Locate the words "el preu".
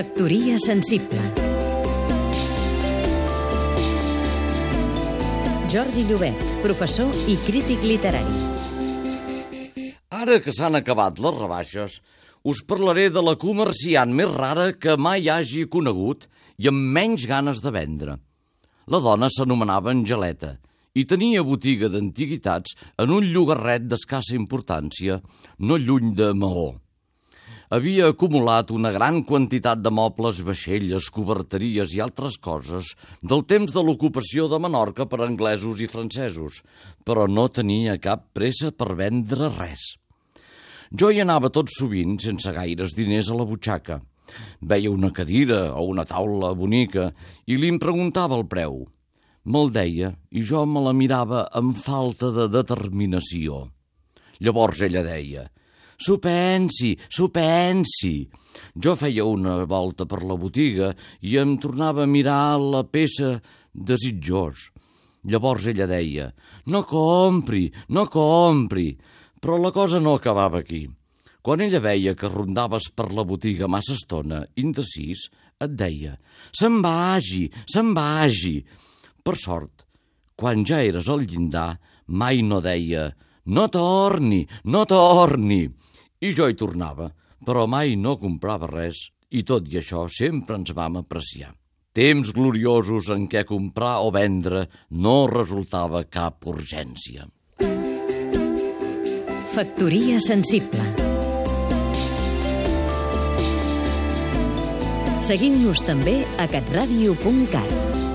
48.34-48.82